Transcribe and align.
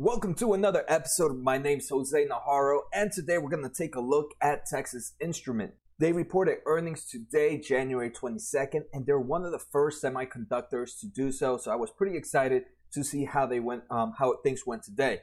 Welcome 0.00 0.34
to 0.34 0.54
another 0.54 0.84
episode 0.86 1.32
of 1.32 1.38
My 1.38 1.58
Name's 1.58 1.88
Jose 1.88 2.24
Najarro, 2.24 2.82
and 2.94 3.10
today 3.10 3.36
we're 3.36 3.50
going 3.50 3.68
to 3.68 3.68
take 3.68 3.96
a 3.96 4.00
look 4.00 4.30
at 4.40 4.64
Texas 4.64 5.14
Instrument. 5.20 5.72
They 5.98 6.12
reported 6.12 6.58
earnings 6.66 7.04
today, 7.04 7.58
January 7.58 8.08
22nd, 8.08 8.82
and 8.92 9.04
they're 9.04 9.18
one 9.18 9.44
of 9.44 9.50
the 9.50 9.58
first 9.58 10.00
semiconductors 10.00 11.00
to 11.00 11.08
do 11.08 11.32
so. 11.32 11.56
So 11.56 11.72
I 11.72 11.74
was 11.74 11.90
pretty 11.90 12.16
excited 12.16 12.62
to 12.92 13.02
see 13.02 13.24
how 13.24 13.46
they 13.46 13.58
went, 13.58 13.82
um, 13.90 14.12
how 14.16 14.36
things 14.44 14.64
went 14.64 14.84
today. 14.84 15.18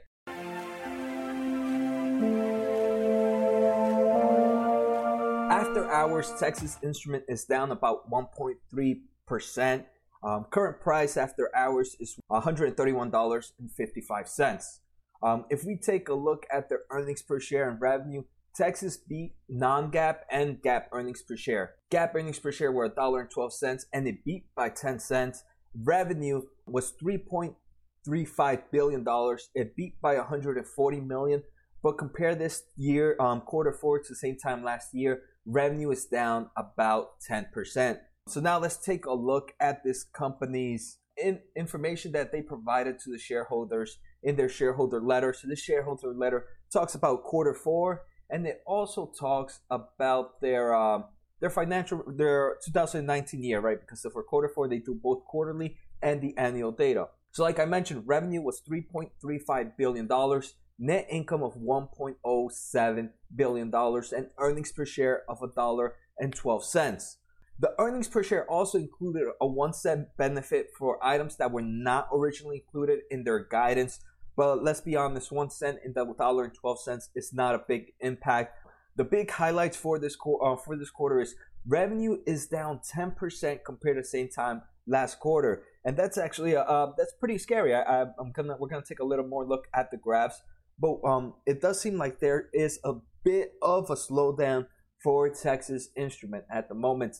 After 5.49 5.89
hours, 5.89 6.33
Texas 6.37 6.77
Instrument 6.83 7.23
is 7.29 7.45
down 7.45 7.71
about 7.71 8.11
1.3 8.11 8.95
percent 9.25 9.85
um, 10.25 10.45
current 10.49 10.81
price 10.81 11.15
after 11.17 11.51
hours 11.55 11.95
is 11.99 12.17
$131.55. 12.31 14.79
Um, 15.21 15.45
if 15.49 15.63
we 15.63 15.77
take 15.77 16.09
a 16.09 16.15
look 16.15 16.47
at 16.51 16.67
their 16.67 16.81
earnings 16.89 17.21
per 17.21 17.39
share 17.39 17.69
and 17.69 17.79
revenue, 17.79 18.23
Texas 18.55 18.97
beat 18.97 19.35
non-GAAP 19.49 20.15
and 20.31 20.63
GAAP 20.63 20.85
earnings 20.91 21.21
per 21.21 21.37
share. 21.37 21.75
GAAP 21.91 22.15
earnings 22.15 22.39
per 22.39 22.51
share 22.51 22.71
were 22.71 22.89
$1.12 22.89 23.85
and 23.93 24.07
it 24.07 24.25
beat 24.25 24.45
by 24.55 24.69
10 24.69 24.97
cents. 24.99 25.43
Revenue 25.83 26.41
was 26.65 26.93
$3.35 27.03 28.63
billion. 28.71 29.05
It 29.53 29.75
beat 29.75 30.01
by 30.01 30.15
140 30.15 31.01
million. 31.01 31.43
But 31.83 31.99
compare 31.99 32.33
this 32.33 32.63
year, 32.75 33.15
um, 33.19 33.41
quarter 33.41 33.71
four 33.71 33.99
to 33.99 34.09
the 34.09 34.15
same 34.15 34.37
time 34.37 34.63
last 34.63 34.87
year, 34.93 35.21
revenue 35.45 35.91
is 35.91 36.05
down 36.05 36.49
about 36.57 37.19
10%. 37.29 37.99
So 38.27 38.41
now 38.41 38.57
let's 38.57 38.77
take 38.77 39.05
a 39.05 39.13
look 39.13 39.53
at 39.59 39.83
this 39.83 40.03
company's 40.03 40.97
in 41.15 41.41
information 41.55 42.11
that 42.13 42.31
they 42.31 42.41
provided 42.41 42.97
to 42.99 43.11
the 43.11 43.19
shareholders 43.19 43.99
in 44.23 44.35
their 44.35 44.49
shareholder 44.49 44.99
letter. 44.99 45.31
So 45.31 45.47
this 45.47 45.61
shareholder 45.61 46.11
letter 46.11 46.47
talks 46.73 46.95
about 46.95 47.23
quarter 47.23 47.53
four, 47.53 48.05
and 48.29 48.47
it 48.47 48.63
also 48.65 49.11
talks 49.17 49.59
about 49.69 50.41
their 50.41 50.73
um, 50.73 51.05
their 51.39 51.51
financial 51.51 52.03
their 52.07 52.57
2019 52.65 53.43
year, 53.43 53.59
right? 53.59 53.79
Because 53.79 54.05
for 54.11 54.23
quarter 54.23 54.49
four 54.49 54.67
they 54.67 54.79
do 54.79 54.95
both 54.95 55.23
quarterly 55.25 55.77
and 56.01 56.19
the 56.19 56.35
annual 56.35 56.71
data. 56.71 57.09
So 57.31 57.43
like 57.43 57.59
I 57.59 57.65
mentioned, 57.65 58.03
revenue 58.07 58.41
was 58.41 58.59
3.35 58.67 59.77
billion 59.77 60.07
dollars, 60.07 60.55
net 60.79 61.05
income 61.11 61.43
of 61.43 61.53
1.07 61.57 63.09
billion 63.35 63.69
dollars, 63.69 64.11
and 64.11 64.29
earnings 64.39 64.71
per 64.71 64.85
share 64.85 65.21
of 65.29 65.43
a 65.43 65.47
dollar 65.47 65.93
and 66.17 66.33
12 66.33 66.65
cents. 66.65 67.17
The 67.57 67.73
earnings 67.79 68.09
per 68.09 68.21
share 68.21 68.49
also 68.49 68.77
included 68.77 69.27
a 69.39 69.47
one 69.47 69.73
cent 69.73 70.09
benefit 70.17 70.71
for 70.77 71.03
items 71.03 71.37
that 71.37 71.51
were 71.51 71.61
not 71.61 72.09
originally 72.13 72.57
included 72.65 72.99
in 73.09 73.23
their 73.23 73.39
guidance. 73.39 73.99
But 74.35 74.63
let's 74.63 74.81
be 74.81 74.97
honest, 74.97 75.31
one 75.31 75.49
cent 75.49 75.79
in 75.85 75.93
the 75.93 76.05
dollar 76.17 76.43
and 76.43 76.53
twelve 76.53 76.81
cents 76.81 77.09
is 77.15 77.33
not 77.33 77.55
a 77.55 77.63
big 77.65 77.93
impact. 78.01 78.57
The 78.97 79.05
big 79.05 79.31
highlights 79.31 79.77
for 79.77 79.99
this 79.99 80.15
uh, 80.15 80.55
for 80.57 80.75
this 80.77 80.89
quarter 80.89 81.21
is 81.21 81.35
revenue 81.67 82.17
is 82.27 82.47
down 82.47 82.79
10% 82.95 83.59
compared 83.65 83.97
to 83.97 84.01
the 84.01 84.07
same 84.07 84.29
time 84.29 84.61
last 84.85 85.19
quarter, 85.19 85.63
and 85.83 85.97
that's 85.97 86.17
actually 86.17 86.55
uh, 86.55 86.63
uh 86.63 86.91
that's 86.97 87.13
pretty 87.13 87.37
scary. 87.37 87.73
I, 87.73 88.01
am 88.01 88.33
gonna 88.33 88.57
we're 88.59 88.67
gonna 88.67 88.83
take 88.87 88.99
a 88.99 89.05
little 89.05 89.27
more 89.27 89.45
look 89.45 89.67
at 89.73 89.91
the 89.91 89.97
graphs, 89.97 90.41
but 90.77 90.97
um, 91.05 91.35
it 91.45 91.61
does 91.61 91.79
seem 91.79 91.97
like 91.97 92.19
there 92.19 92.49
is 92.53 92.79
a 92.83 92.95
bit 93.23 93.53
of 93.61 93.89
a 93.89 93.95
slowdown 93.95 94.67
for 95.01 95.29
Texas 95.29 95.89
Instrument 95.95 96.43
at 96.51 96.67
the 96.67 96.75
moment. 96.75 97.17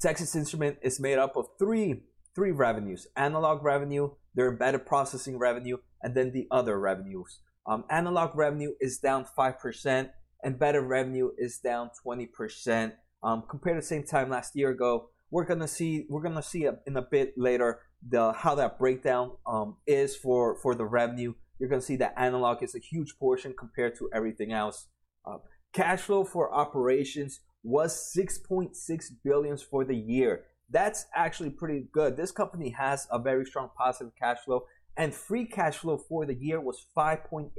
Texas 0.00 0.34
Instrument 0.34 0.78
is 0.82 0.98
made 0.98 1.18
up 1.18 1.36
of 1.36 1.46
three 1.58 2.04
three 2.34 2.52
revenues: 2.52 3.06
analog 3.16 3.62
revenue, 3.62 4.10
their 4.34 4.50
embedded 4.50 4.86
processing 4.86 5.38
revenue, 5.38 5.76
and 6.02 6.14
then 6.14 6.32
the 6.32 6.46
other 6.50 6.78
revenues. 6.78 7.40
Um, 7.66 7.84
analog 7.90 8.34
revenue 8.34 8.72
is 8.80 8.98
down 8.98 9.26
five 9.36 9.58
percent. 9.58 10.10
Embedded 10.44 10.84
revenue 10.84 11.30
is 11.36 11.58
down 11.58 11.90
twenty 12.02 12.26
percent 12.26 12.94
um, 13.22 13.44
compared 13.48 13.76
to 13.76 13.80
the 13.82 13.86
same 13.86 14.04
time 14.04 14.30
last 14.30 14.56
year 14.56 14.70
ago. 14.70 15.10
We're 15.30 15.44
gonna 15.44 15.68
see 15.68 16.06
we're 16.08 16.22
gonna 16.22 16.42
see 16.42 16.66
in 16.86 16.96
a 16.96 17.02
bit 17.02 17.34
later 17.36 17.80
the 18.08 18.32
how 18.32 18.54
that 18.54 18.78
breakdown 18.78 19.32
um, 19.46 19.76
is 19.86 20.16
for 20.16 20.56
for 20.62 20.74
the 20.74 20.86
revenue. 20.86 21.34
You're 21.58 21.68
gonna 21.68 21.82
see 21.82 21.96
that 21.96 22.14
analog 22.16 22.62
is 22.62 22.74
a 22.74 22.78
huge 22.78 23.18
portion 23.18 23.54
compared 23.56 23.98
to 23.98 24.08
everything 24.14 24.50
else. 24.50 24.86
Uh, 25.26 25.38
cash 25.74 26.00
flow 26.00 26.24
for 26.24 26.52
operations 26.52 27.40
was 27.62 28.12
6.6 28.16 29.04
billions 29.24 29.62
for 29.62 29.84
the 29.84 29.96
year. 29.96 30.44
That's 30.70 31.06
actually 31.14 31.50
pretty 31.50 31.88
good. 31.92 32.16
This 32.16 32.30
company 32.30 32.70
has 32.70 33.06
a 33.10 33.18
very 33.18 33.44
strong 33.44 33.70
positive 33.76 34.12
cash 34.18 34.38
flow 34.44 34.64
and 34.96 35.14
free 35.14 35.46
cash 35.46 35.76
flow 35.76 35.96
for 35.96 36.26
the 36.26 36.34
year 36.34 36.60
was 36.60 36.84
5.8 36.96 37.50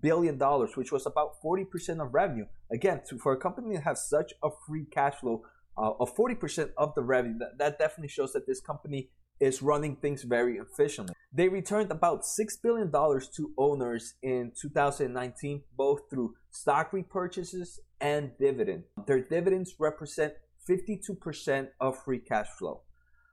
billion 0.00 0.38
dollars, 0.38 0.76
which 0.76 0.92
was 0.92 1.06
about 1.06 1.32
40% 1.44 2.00
of 2.00 2.14
revenue. 2.14 2.46
Again, 2.72 3.02
for 3.20 3.32
a 3.32 3.36
company 3.36 3.74
that 3.74 3.84
has 3.84 4.08
such 4.08 4.32
a 4.42 4.48
free 4.66 4.86
cash 4.90 5.16
flow 5.16 5.42
uh, 5.76 5.92
of 6.00 6.16
40% 6.16 6.70
of 6.76 6.94
the 6.94 7.02
revenue, 7.02 7.38
that, 7.38 7.58
that 7.58 7.78
definitely 7.78 8.08
shows 8.08 8.32
that 8.32 8.46
this 8.46 8.60
company 8.60 9.10
is 9.40 9.62
running 9.62 9.96
things 9.96 10.24
very 10.24 10.56
efficiently. 10.56 11.14
They 11.32 11.48
returned 11.48 11.90
about 11.92 12.22
$6 12.22 12.62
billion 12.62 12.90
to 12.90 13.52
owners 13.56 14.14
in 14.22 14.52
2019, 14.60 15.62
both 15.76 16.00
through 16.10 16.34
stock 16.50 16.92
repurchases 16.92 17.78
and 18.00 18.32
dividend. 18.38 18.84
Their 19.06 19.20
dividends 19.20 19.74
represent 19.78 20.34
52% 20.68 21.68
of 21.80 22.02
free 22.02 22.18
cash 22.18 22.48
flow. 22.58 22.82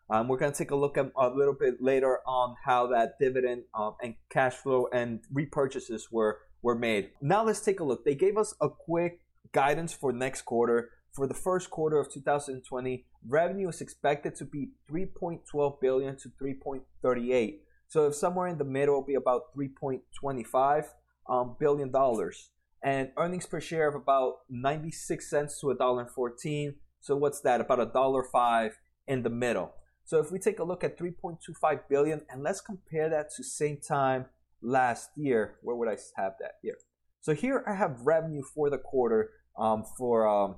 Um, 0.09 0.27
we're 0.27 0.37
going 0.37 0.51
to 0.51 0.57
take 0.57 0.71
a 0.71 0.75
look 0.75 0.97
at 0.97 1.11
a 1.17 1.29
little 1.29 1.55
bit 1.59 1.81
later 1.81 2.19
on 2.27 2.55
how 2.63 2.87
that 2.87 3.13
dividend 3.19 3.63
um, 3.73 3.95
and 4.01 4.15
cash 4.29 4.53
flow 4.53 4.87
and 4.93 5.21
repurchases 5.33 6.03
were, 6.11 6.39
were 6.61 6.75
made. 6.75 7.09
Now 7.21 7.43
let's 7.43 7.61
take 7.61 7.79
a 7.79 7.83
look. 7.83 8.05
They 8.05 8.15
gave 8.15 8.37
us 8.37 8.53
a 8.61 8.69
quick 8.69 9.21
guidance 9.51 9.93
for 9.93 10.11
next 10.11 10.43
quarter 10.43 10.91
for 11.15 11.27
the 11.27 11.33
first 11.33 11.69
quarter 11.69 11.97
of 11.97 12.11
2020, 12.11 13.05
revenue 13.25 13.69
is 13.69 13.79
expected 13.79 14.35
to 14.35 14.45
be 14.45 14.71
3.12 14.91 15.79
billion 15.79 16.17
to 16.17 16.29
3.38. 16.29 17.59
So 17.87 18.07
if 18.07 18.15
somewhere 18.15 18.47
in 18.47 18.57
the 18.57 18.65
middle 18.65 18.95
will 18.95 19.05
be 19.05 19.15
about 19.15 19.55
3.25 19.55 20.85
um, 21.29 21.55
billion 21.57 21.89
dollars, 21.89 22.49
and 22.85 23.09
earnings 23.17 23.47
per 23.47 23.59
share 23.59 23.87
of 23.87 23.95
about 23.95 24.41
96 24.47 25.27
cents 25.27 25.59
to 25.59 25.71
a 25.71 25.75
dollar 25.75 26.03
and 26.03 26.11
14. 26.11 26.75
So 27.01 27.17
what's 27.17 27.41
that? 27.41 27.59
About 27.59 27.79
a 27.79 27.87
dollar 27.87 28.23
five 28.23 28.77
in 29.07 29.23
the 29.23 29.29
middle. 29.29 29.73
So 30.05 30.19
if 30.19 30.31
we 30.31 30.37
take 30.37 30.59
a 30.59 30.63
look 30.63 30.83
at 30.83 30.99
3.25 30.99 31.79
billion, 31.89 32.21
and 32.29 32.43
let's 32.43 32.61
compare 32.61 33.09
that 33.09 33.31
to 33.35 33.43
same 33.43 33.79
time 33.85 34.27
last 34.61 35.09
year, 35.15 35.55
where 35.63 35.75
would 35.75 35.89
I 35.89 35.97
have 36.15 36.33
that 36.39 36.53
here? 36.61 36.77
So 37.21 37.33
here 37.33 37.63
I 37.67 37.73
have 37.73 38.01
revenue 38.03 38.43
for 38.53 38.69
the 38.69 38.77
quarter 38.77 39.31
um, 39.57 39.83
for 39.97 40.27
um, 40.27 40.57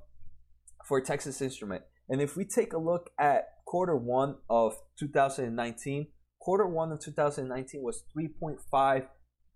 for 0.86 1.00
Texas 1.00 1.42
Instrument. 1.42 1.84
And 2.10 2.22
if 2.22 2.36
we 2.36 2.44
take 2.44 2.74
a 2.74 2.78
look 2.78 3.10
at 3.18 3.48
quarter 3.66 3.96
one 3.96 4.36
of 4.50 4.76
2019, 5.00 6.08
quarter 6.40 6.68
one 6.68 6.92
of 6.92 7.00
2019 7.00 7.82
was 7.82 8.04
3.5, 8.18 9.08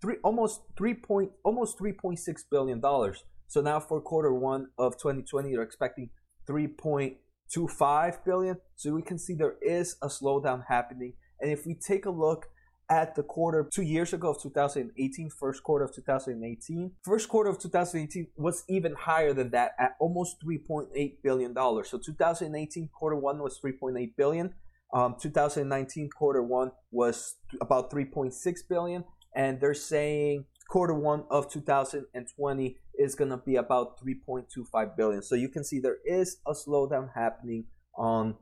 three, 0.02 0.16
almost 0.24 0.62
3 0.78 0.94
point, 0.96 1.32
almost 1.44 1.80
3.6 1.80 2.20
billion 2.50 2.80
dollars. 2.80 3.24
So 3.48 3.62
now 3.62 3.80
for 3.80 4.00
quarter 4.02 4.34
one 4.34 4.68
of 4.78 4.98
2020, 4.98 5.52
they're 5.52 5.62
expecting 5.62 6.10
3.25 6.50 8.26
billion. 8.26 8.58
So 8.76 8.94
we 8.94 9.02
can 9.02 9.20
see 9.20 9.34
there 9.34 9.56
is 9.62 9.98
a 10.02 10.08
slowdown 10.08 10.64
happening. 10.68 11.14
And 11.40 11.52
if 11.52 11.66
we 11.66 11.76
take 11.76 12.06
a 12.06 12.12
look 12.12 12.48
at 12.92 13.16
the 13.16 13.24
quarter 13.24 13.70
two 13.74 13.84
years 13.84 14.12
ago 14.12 14.32
of 14.32 14.42
2018, 14.42 15.30
first 15.40 15.64
quarter 15.64 15.86
of 15.86 15.96
2018. 15.96 16.92
First 17.06 17.30
quarter 17.30 17.50
of 17.50 17.58
2018 17.58 18.28
was 18.36 18.66
even 18.68 18.94
higher 18.94 19.34
than 19.34 19.50
that 19.52 19.72
at 19.80 19.96
almost 20.00 20.36
3.8 20.46 21.14
billion 21.24 21.54
dollars. 21.54 21.90
So 21.90 21.98
2018 21.98 22.90
quarter 22.94 23.16
one 23.16 23.40
was 23.40 23.60
3.8 23.64 24.12
billion. 24.18 24.54
Um, 24.94 25.16
2019 25.22 26.10
quarter 26.10 26.44
one 26.44 26.72
was 26.92 27.36
about 27.62 27.90
3.6 27.92 28.34
billion, 28.68 29.06
and 29.36 29.60
they're 29.60 29.74
saying 29.74 30.46
quarter 30.68 30.94
one 30.94 31.26
of 31.30 31.52
2020 31.52 32.78
is 32.98 33.16
going 33.16 33.30
to 33.30 33.38
be 33.38 33.56
about 33.56 34.00
3.25 34.00 34.96
billion. 34.96 35.22
So 35.22 35.36
you 35.36 35.50
can 35.50 35.64
see 35.64 35.80
there 35.80 35.98
is 36.06 36.38
a 36.48 36.54
slowdown 36.54 37.10
happening 37.16 37.66
on 37.96 38.36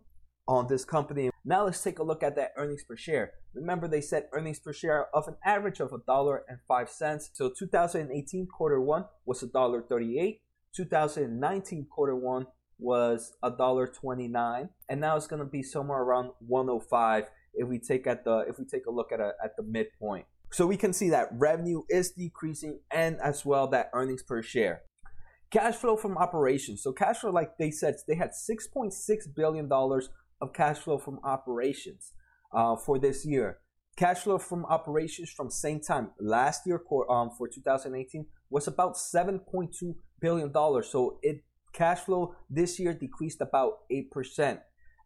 on 0.47 0.65
this 0.67 0.83
company. 0.83 1.29
Now 1.45 1.65
let's 1.65 1.83
take 1.83 1.99
a 1.99 2.03
look 2.03 2.23
at 2.23 2.35
that 2.35 2.53
earnings 2.57 2.83
per 2.83 2.95
share. 2.95 3.33
Remember 3.53 3.87
they 3.87 4.01
said 4.01 4.27
earnings 4.33 4.59
per 4.59 4.73
share 4.73 5.07
of 5.15 5.27
an 5.27 5.35
average 5.45 5.79
of 5.79 5.93
a 5.93 5.99
dollar 6.07 6.43
and 6.47 6.57
five 6.67 6.89
cents. 6.89 7.29
So 7.33 7.51
2018 7.57 8.47
quarter 8.47 8.81
one 8.81 9.05
was 9.25 9.43
a 9.43 9.47
dollar 9.47 9.83
38. 9.83 10.41
2019 10.75 11.85
quarter 11.89 12.15
one 12.15 12.47
was 12.79 13.33
a 13.43 13.51
dollar 13.51 13.87
29 13.87 14.69
and 14.87 15.01
now 15.01 15.17
it's 15.17 15.27
going 15.27 15.41
to 15.41 15.45
be 15.45 15.61
somewhere 15.61 15.99
around 15.99 16.31
105 16.47 17.25
if 17.55 17.67
we 17.67 17.77
take 17.77 18.07
at 18.07 18.23
the 18.23 18.45
if 18.47 18.57
we 18.57 18.65
take 18.65 18.85
a 18.85 18.91
look 18.91 19.11
at 19.11 19.19
a, 19.19 19.33
at 19.43 19.57
the 19.57 19.63
midpoint 19.63 20.25
so 20.51 20.65
we 20.65 20.77
can 20.77 20.93
see 20.93 21.09
that 21.09 21.29
revenue 21.31 21.81
is 21.89 22.11
decreasing 22.11 22.79
and 22.91 23.17
as 23.21 23.45
well 23.45 23.67
that 23.67 23.89
earnings 23.93 24.23
per 24.23 24.41
share 24.41 24.81
cash 25.51 25.75
flow 25.75 25.95
from 25.95 26.17
operations 26.17 26.81
so 26.83 26.91
cash 26.91 27.17
flow 27.19 27.31
like 27.31 27.57
they 27.57 27.71
said 27.71 27.95
they 28.07 28.15
had 28.15 28.31
6.6 28.31 28.93
billion 29.35 29.67
dollars 29.67 30.09
of 30.41 30.53
cash 30.53 30.77
flow 30.77 30.97
from 30.97 31.19
operations 31.23 32.13
uh, 32.53 32.75
for 32.75 32.99
this 32.99 33.25
year. 33.25 33.59
Cash 33.95 34.19
flow 34.19 34.37
from 34.37 34.65
operations 34.65 35.29
from 35.29 35.49
same 35.49 35.81
time 35.81 36.11
last 36.19 36.65
year 36.65 36.81
um, 37.09 37.31
for 37.37 37.47
2018 37.47 38.25
was 38.49 38.67
about 38.67 38.95
7.2 38.95 39.69
billion 40.21 40.51
dollars. 40.51 40.87
So 40.89 41.19
it 41.21 41.43
cash 41.73 41.99
flow 41.99 42.35
this 42.49 42.79
year 42.79 42.93
decreased 42.93 43.41
about 43.41 43.79
8%. 43.91 44.59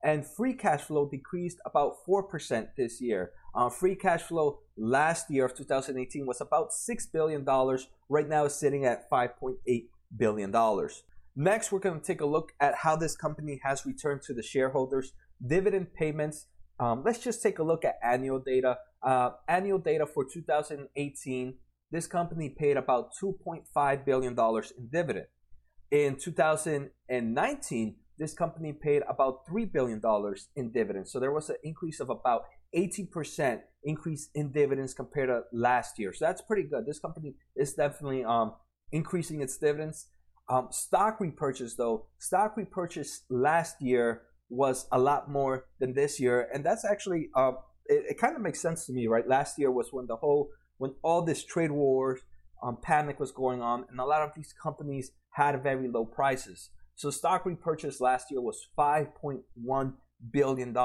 And 0.04 0.26
free 0.26 0.54
cash 0.54 0.82
flow 0.82 1.08
decreased 1.10 1.60
about 1.66 1.94
4% 2.08 2.68
this 2.76 3.00
year. 3.00 3.32
Uh, 3.56 3.70
free 3.70 3.96
cash 3.96 4.22
flow 4.22 4.60
last 4.78 5.32
year 5.32 5.46
of 5.46 5.56
2018 5.56 6.26
was 6.26 6.42
about 6.42 6.72
$6 6.72 7.12
billion. 7.14 7.46
Right 8.10 8.28
now 8.28 8.46
it's 8.46 8.56
sitting 8.56 8.86
at 8.86 9.10
$5.8 9.10 9.88
billion. 10.18 10.90
Next, 11.36 11.72
we're 11.72 11.80
going 11.80 12.00
to 12.00 12.06
take 12.06 12.22
a 12.22 12.26
look 12.26 12.54
at 12.60 12.76
how 12.76 12.96
this 12.96 13.16
company 13.16 13.60
has 13.64 13.86
returned 13.86 14.22
to 14.24 14.34
the 14.34 14.44
shareholders. 14.44 15.14
Dividend 15.46 15.94
payments. 15.94 16.48
Um, 16.80 17.04
let's 17.04 17.20
just 17.20 17.42
take 17.42 17.60
a 17.60 17.64
look 17.64 17.86
at 17.86 17.96
annual 18.04 18.40
data. 18.40 18.78
Uh, 19.02 19.32
annual 19.48 19.80
data 19.80 20.06
for 20.06 20.26
2018, 20.26 21.56
this 21.92 22.08
company 22.08 22.50
paid 22.50 22.78
about 22.78 23.12
$2.5 23.22 24.06
billion 24.06 24.38
in 24.38 24.88
dividend. 24.92 25.28
In 25.92 26.18
2019, 26.18 27.96
this 28.18 28.34
company 28.34 28.74
paid 28.74 29.04
about 29.08 29.46
$3 29.48 29.72
billion 29.72 30.02
in 30.56 30.72
dividends. 30.72 31.12
So 31.12 31.20
there 31.20 31.32
was 31.32 31.50
an 31.50 31.58
increase 31.64 32.00
of 32.00 32.10
about 32.10 32.44
80% 32.76 33.62
increase 33.84 34.30
in 34.34 34.52
dividends 34.52 34.94
compared 34.94 35.30
to 35.30 35.42
last 35.52 36.00
year. 36.00 36.14
So 36.14 36.26
that's 36.26 36.42
pretty 36.42 36.64
good. 36.64 36.86
This 36.86 37.00
company 37.00 37.36
is 37.56 37.74
definitely 37.74 38.24
um, 38.24 38.54
increasing 38.92 39.42
its 39.42 39.58
dividends. 39.58 40.08
Um, 40.50 40.68
stock 40.72 41.20
repurchase, 41.20 41.76
though, 41.76 42.08
stock 42.20 42.58
repurchase 42.58 43.22
last 43.30 43.82
year 43.82 44.24
was 44.50 44.88
a 44.92 45.00
lot 45.00 45.30
more 45.30 45.66
than 45.80 45.94
this 45.94 46.20
year. 46.20 46.50
And 46.54 46.64
that's 46.64 46.86
actually, 46.86 47.30
uh, 47.36 47.54
it, 47.86 48.06
it 48.12 48.18
kind 48.20 48.36
of 48.36 48.42
makes 48.42 48.62
sense 48.62 48.86
to 48.86 48.94
me, 48.94 49.08
right? 49.08 49.28
Last 49.28 49.58
year 49.58 49.72
was 49.72 49.92
when 49.92 50.08
the 50.08 50.18
whole, 50.18 50.50
when 50.78 50.94
all 51.02 51.22
this 51.22 51.44
trade 51.44 51.72
war 51.72 52.20
um, 52.62 52.78
panic 52.82 53.20
was 53.20 53.32
going 53.32 53.62
on, 53.62 53.86
and 53.90 54.00
a 54.00 54.06
lot 54.06 54.22
of 54.22 54.32
these 54.36 54.54
companies 54.62 55.12
had 55.32 55.62
very 55.62 55.88
low 55.88 56.06
prices. 56.06 56.70
So 56.96 57.10
stock 57.10 57.46
repurchase 57.46 58.00
last 58.00 58.32
year 58.32 58.42
was 58.42 58.68
$5.1 58.78 59.94
billion. 60.32 60.76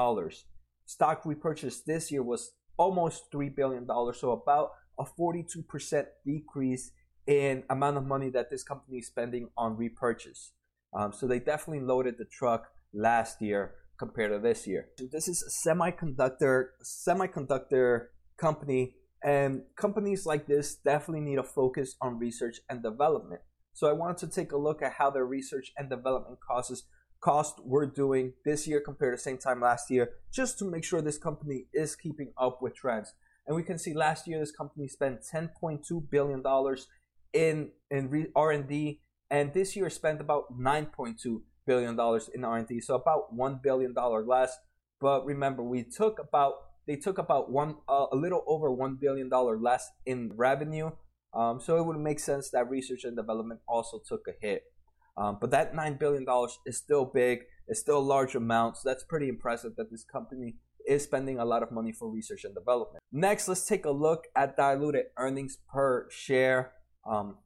Stock 0.85 1.25
repurchase 1.25 1.81
this 1.81 2.11
year 2.11 2.23
was 2.23 2.51
almost 2.77 3.31
$3 3.31 3.55
billion, 3.55 3.85
so 4.13 4.31
about 4.31 4.71
a 4.97 5.03
42% 5.03 6.05
decrease 6.25 6.91
in 7.27 7.63
amount 7.69 7.97
of 7.97 8.05
money 8.05 8.29
that 8.29 8.49
this 8.49 8.63
company 8.63 8.97
is 8.97 9.07
spending 9.07 9.49
on 9.57 9.77
repurchase. 9.77 10.53
Um, 10.97 11.13
so 11.13 11.27
they 11.27 11.39
definitely 11.39 11.85
loaded 11.85 12.15
the 12.17 12.25
truck 12.25 12.69
last 12.93 13.41
year 13.41 13.75
compared 13.99 14.31
to 14.31 14.39
this 14.39 14.65
year. 14.65 14.87
So 14.97 15.05
This 15.11 15.27
is 15.27 15.43
a 15.43 15.69
semiconductor 15.69 16.69
semiconductor 16.83 18.07
company, 18.37 18.95
and 19.23 19.63
companies 19.75 20.25
like 20.25 20.47
this 20.47 20.75
definitely 20.75 21.21
need 21.21 21.37
a 21.37 21.43
focus 21.43 21.95
on 22.01 22.17
research 22.17 22.61
and 22.69 22.81
development. 22.81 23.41
So 23.79 23.87
I 23.87 23.93
wanted 23.93 24.17
to 24.17 24.27
take 24.27 24.51
a 24.51 24.57
look 24.57 24.81
at 24.81 24.91
how 24.91 25.09
their 25.09 25.25
research 25.25 25.71
and 25.77 25.89
development 25.89 26.39
costs 26.45 26.83
cost 27.21 27.61
we're 27.63 27.85
doing 27.85 28.33
this 28.43 28.67
year 28.67 28.81
compared 28.81 29.17
to 29.17 29.23
same 29.23 29.37
time 29.37 29.61
last 29.61 29.89
year, 29.89 30.15
just 30.33 30.59
to 30.59 30.65
make 30.65 30.83
sure 30.83 31.01
this 31.01 31.17
company 31.17 31.67
is 31.73 31.95
keeping 31.95 32.33
up 32.37 32.61
with 32.61 32.75
trends. 32.75 33.13
And 33.47 33.55
we 33.55 33.63
can 33.63 33.77
see 33.79 33.93
last 33.93 34.27
year 34.27 34.37
this 34.37 34.51
company 34.51 34.89
spent 34.89 35.21
10.2 35.21 36.09
billion 36.11 36.41
dollars 36.41 36.87
in 37.31 37.71
in 37.89 38.27
R&D, 38.35 38.99
and 39.31 39.53
this 39.53 39.77
year 39.77 39.89
spent 39.89 40.19
about 40.19 40.59
9.2 40.59 41.41
billion 41.65 41.95
dollars 41.95 42.29
in 42.35 42.43
R&D, 42.43 42.81
so 42.81 42.95
about 42.95 43.33
one 43.33 43.61
billion 43.63 43.93
dollar 43.93 44.25
less. 44.25 44.57
But 44.99 45.25
remember, 45.25 45.63
we 45.63 45.83
took 45.83 46.19
about 46.19 46.55
they 46.85 46.97
took 46.97 47.17
about 47.17 47.49
one 47.49 47.77
uh, 47.87 48.07
a 48.11 48.17
little 48.17 48.43
over 48.45 48.69
one 48.73 48.97
billion 48.99 49.29
dollar 49.29 49.57
less 49.57 49.89
in 50.05 50.33
revenue 50.35 50.91
um, 51.33 51.59
so 51.59 51.77
it 51.77 51.85
would 51.85 51.99
make 51.99 52.19
sense 52.19 52.49
that 52.51 52.69
research 52.69 53.03
and 53.03 53.15
development 53.15 53.61
also 53.67 53.99
took 54.05 54.27
a 54.27 54.33
hit. 54.39 54.63
Um, 55.17 55.37
but 55.39 55.51
that 55.51 55.73
$9 55.73 55.99
billion 55.99 56.25
is 56.65 56.77
still 56.77 57.05
big, 57.05 57.41
it's 57.67 57.79
still 57.79 57.97
a 57.97 57.99
large 57.99 58.35
amount. 58.35 58.77
So 58.77 58.89
that's 58.89 59.03
pretty 59.03 59.27
impressive 59.27 59.75
that 59.77 59.91
this 59.91 60.03
company 60.03 60.55
is 60.87 61.03
spending 61.03 61.39
a 61.39 61.45
lot 61.45 61.61
of 61.61 61.71
money 61.71 61.91
for 61.91 62.09
research 62.09 62.45
and 62.45 62.55
development. 62.55 63.03
Next, 63.11 63.47
let's 63.47 63.65
take 63.65 63.85
a 63.85 63.91
look 63.91 64.25
at 64.35 64.57
diluted 64.57 65.05
earnings 65.17 65.57
per 65.71 66.07
share. 66.09 66.71
Um, 67.05 67.37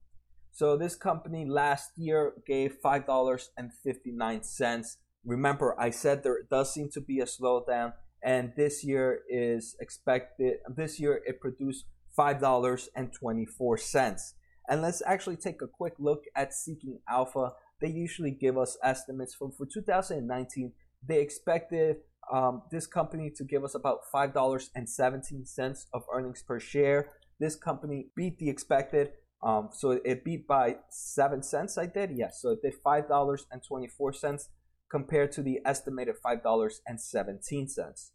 so 0.51 0.77
this 0.77 0.95
company 0.95 1.45
last 1.45 1.91
year 1.97 2.33
gave 2.45 2.77
$5.59. 2.83 4.95
Remember, 5.25 5.75
I 5.79 5.89
said 5.89 6.23
there 6.23 6.43
does 6.49 6.73
seem 6.73 6.89
to 6.91 7.01
be 7.01 7.21
a 7.21 7.25
slowdown, 7.25 7.93
and 8.23 8.53
this 8.55 8.83
year 8.83 9.21
is 9.27 9.75
expected, 9.79 10.57
this 10.69 10.99
year 10.99 11.21
it 11.25 11.41
produced 11.41 11.85
$5.24. 12.17 14.33
And 14.69 14.81
let's 14.81 15.01
actually 15.05 15.35
take 15.35 15.61
a 15.61 15.67
quick 15.67 15.93
look 15.99 16.23
at 16.35 16.53
Seeking 16.53 16.99
Alpha. 17.09 17.51
They 17.81 17.89
usually 17.89 18.31
give 18.31 18.57
us 18.57 18.77
estimates 18.83 19.35
for, 19.35 19.51
for 19.51 19.65
2019. 19.65 20.71
They 21.05 21.19
expected 21.19 21.97
um, 22.31 22.61
this 22.71 22.87
company 22.87 23.31
to 23.35 23.43
give 23.43 23.63
us 23.63 23.75
about 23.75 23.99
$5.17 24.13 25.85
of 25.93 26.03
earnings 26.13 26.43
per 26.43 26.59
share. 26.59 27.09
This 27.39 27.55
company 27.55 28.07
beat 28.15 28.37
the 28.37 28.49
expected. 28.49 29.11
Um, 29.41 29.69
so 29.73 29.99
it 30.05 30.23
beat 30.23 30.47
by 30.47 30.77
7 30.89 31.43
cents, 31.43 31.77
I 31.77 31.87
did. 31.87 32.11
Yes. 32.15 32.39
So 32.41 32.51
it 32.51 32.61
did 32.61 32.75
$5.24 32.85 34.47
compared 34.89 35.31
to 35.33 35.41
the 35.41 35.59
estimated 35.65 36.15
$5.17. 36.25 38.09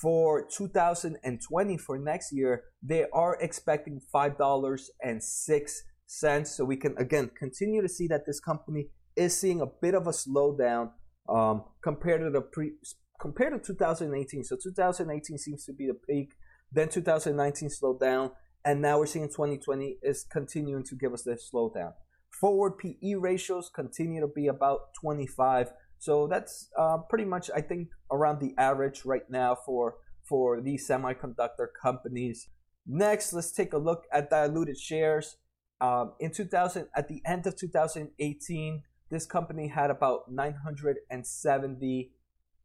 For 0.00 0.48
2020, 0.48 1.76
for 1.76 1.98
next 1.98 2.32
year, 2.32 2.62
they 2.82 3.04
are 3.12 3.36
expecting 3.40 4.00
$5.06. 4.14 6.46
So 6.46 6.64
we 6.64 6.76
can, 6.76 6.96
again, 6.98 7.30
continue 7.38 7.82
to 7.82 7.88
see 7.88 8.06
that 8.08 8.26
this 8.26 8.40
company 8.40 8.88
is 9.16 9.38
seeing 9.38 9.60
a 9.60 9.66
bit 9.66 9.94
of 9.94 10.06
a 10.06 10.10
slowdown 10.10 10.90
um, 11.28 11.64
compared 11.82 12.22
to 12.22 12.30
the 12.30 12.40
pre 12.40 12.72
compared 13.20 13.52
to 13.52 13.58
2018. 13.60 14.44
So 14.44 14.56
2018 14.60 15.38
seems 15.38 15.64
to 15.66 15.72
be 15.72 15.86
the 15.86 15.94
peak. 15.94 16.32
Then 16.72 16.88
2019 16.88 17.70
slowed 17.70 18.00
down, 18.00 18.32
and 18.64 18.82
now 18.82 18.98
we're 18.98 19.06
seeing 19.06 19.28
2020 19.28 19.98
is 20.02 20.24
continuing 20.24 20.82
to 20.84 20.96
give 20.96 21.12
us 21.12 21.22
this 21.22 21.48
slowdown. 21.52 21.92
Forward 22.40 22.78
PE 22.78 23.14
ratios 23.14 23.70
continue 23.72 24.20
to 24.20 24.26
be 24.26 24.48
about 24.48 24.94
25. 25.00 25.70
So 26.02 26.26
that's 26.26 26.68
uh, 26.76 26.98
pretty 27.08 27.24
much, 27.24 27.48
I 27.54 27.60
think, 27.60 27.90
around 28.10 28.40
the 28.40 28.56
average 28.58 29.04
right 29.04 29.30
now 29.30 29.54
for 29.54 29.98
for 30.28 30.60
these 30.60 30.88
semiconductor 30.88 31.68
companies. 31.80 32.48
Next, 32.84 33.32
let's 33.32 33.52
take 33.52 33.72
a 33.72 33.78
look 33.78 34.06
at 34.12 34.28
diluted 34.28 34.76
shares. 34.76 35.36
Um, 35.80 36.14
in 36.18 36.32
2000, 36.32 36.88
at 36.96 37.06
the 37.06 37.22
end 37.24 37.46
of 37.46 37.54
2018, 37.54 38.82
this 39.10 39.26
company 39.26 39.68
had 39.68 39.90
about 39.90 40.28
970 40.28 42.10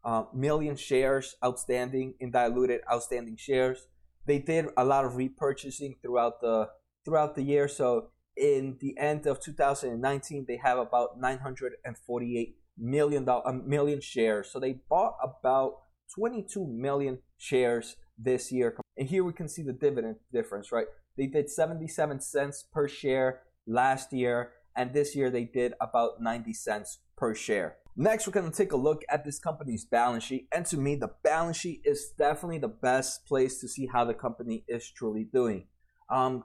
uh, 0.04 0.24
million 0.34 0.76
shares 0.76 1.36
outstanding 1.46 2.16
in 2.20 2.32
diluted 2.32 2.82
outstanding 2.92 3.38
shares. 3.38 3.86
They 4.26 4.40
did 4.40 4.66
a 4.76 4.84
lot 4.84 5.06
of 5.06 5.12
repurchasing 5.12 6.02
throughout 6.02 6.42
the 6.42 6.70
throughout 7.06 7.36
the 7.36 7.44
year. 7.44 7.68
So 7.68 8.10
in 8.36 8.78
the 8.80 8.98
end 8.98 9.28
of 9.28 9.40
2019, 9.40 10.46
they 10.48 10.58
have 10.58 10.80
about 10.80 11.20
948 11.20 12.58
million 12.78 13.26
dollar 13.26 13.54
million 13.54 14.02
shares. 14.02 14.50
So 14.52 14.60
they 14.60 14.80
bought 14.90 15.16
about 15.24 15.78
22 16.16 16.66
million 16.68 17.20
shares 17.38 17.96
this 18.18 18.52
year. 18.52 18.76
And 18.98 19.08
here 19.08 19.24
we 19.24 19.34
can 19.34 19.48
see 19.48 19.64
the 19.64 19.74
dividend 19.74 20.18
difference, 20.32 20.72
right? 20.72 20.88
They 21.18 21.28
did 21.28 21.50
77 21.50 22.22
cents 22.22 22.66
per 22.72 22.88
share 22.88 23.42
last 23.66 24.14
year, 24.14 24.52
and 24.76 24.94
this 24.94 25.16
year 25.16 25.30
they 25.30 25.46
did 25.46 25.74
about 25.82 26.22
90 26.22 26.54
cents 26.54 27.00
per 27.18 27.34
share. 27.34 27.78
Next, 28.00 28.28
we're 28.28 28.34
going 28.34 28.50
to 28.50 28.56
take 28.56 28.74
a 28.74 28.78
look 28.78 29.02
at 29.10 29.26
this 29.26 29.40
company's 29.40 29.84
balance 29.84 30.24
sheet. 30.24 30.48
And 30.54 30.64
to 30.68 30.78
me, 30.78 30.96
the 30.96 31.10
balance 31.24 31.58
sheet 31.58 31.82
is 31.84 32.12
definitely 32.16 32.60
the 32.60 32.68
best 32.68 33.26
place 33.26 33.60
to 33.60 33.68
see 33.68 33.88
how 33.92 34.06
the 34.06 34.14
company 34.14 34.64
is 34.68 34.88
truly 34.88 35.28
doing. 35.34 35.66
Um, 36.12 36.44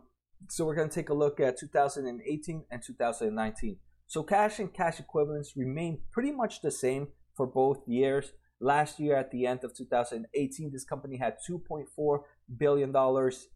so 0.48 0.64
we're 0.64 0.74
going 0.74 0.88
to 0.88 0.94
take 0.94 1.10
a 1.10 1.14
look 1.14 1.40
at 1.40 1.58
2018 1.58 2.64
and 2.70 2.82
2019. 2.82 3.76
So 4.12 4.22
cash 4.22 4.58
and 4.58 4.70
cash 4.70 5.00
equivalents 5.00 5.56
remain 5.56 6.02
pretty 6.10 6.32
much 6.32 6.60
the 6.60 6.70
same 6.70 7.08
for 7.34 7.46
both 7.46 7.80
years. 7.88 8.32
Last 8.60 9.00
year, 9.00 9.16
at 9.16 9.30
the 9.30 9.46
end 9.46 9.64
of 9.64 9.74
2018, 9.74 10.70
this 10.70 10.84
company 10.84 11.16
had 11.16 11.38
$2.4 11.48 12.18
billion 12.58 12.92